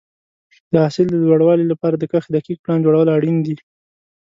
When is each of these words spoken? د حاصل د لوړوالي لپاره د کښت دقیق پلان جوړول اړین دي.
د 0.71 0.73
حاصل 0.83 1.05
د 1.09 1.15
لوړوالي 1.25 1.65
لپاره 1.71 1.95
د 1.97 2.03
کښت 2.11 2.29
دقیق 2.35 2.57
پلان 2.63 2.79
جوړول 2.85 3.07
اړین 3.15 3.37
دي. 3.45 3.55